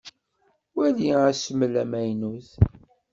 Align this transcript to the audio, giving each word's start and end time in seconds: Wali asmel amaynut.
Wali 0.75 1.07
asmel 1.27 1.73
amaynut. 1.83 2.47